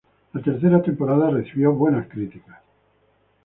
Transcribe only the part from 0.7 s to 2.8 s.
temporada recibió buenas críticas.